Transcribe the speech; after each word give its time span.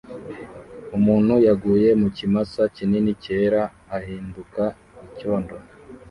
Umuntu 0.97 1.33
yaguye 1.47 1.89
mu 2.01 2.07
kimasa 2.17 2.61
kinini 2.75 3.11
cyera 3.23 3.61
ahinduka 3.97 4.63
icyondo 5.05 5.55